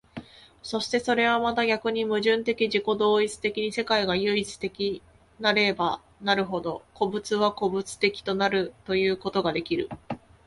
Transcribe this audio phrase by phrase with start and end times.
[0.63, 5.03] そしてそれはまた逆に矛盾的自己同一的に世界が唯一的
[5.39, 9.89] なればなるほど、個物は個物的となるということができる。